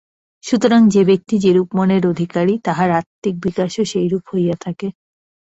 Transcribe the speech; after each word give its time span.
সুতরাং 0.43 0.81
যে 0.89 1.01
ব্যক্তি 1.05 1.35
যেরূপ 1.37 1.67
মনের 1.77 2.03
অধিকারী, 2.07 2.53
তাহার 2.63 2.89
আত্মিক 2.91 3.35
বিকাশও 3.45 3.83
সেইরূপ 3.91 4.23
হইয়া 4.31 4.55
থাকে। 4.61 4.87